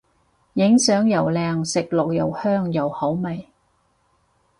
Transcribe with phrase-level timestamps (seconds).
[0.53, 3.47] 影相又靚食落又香又好味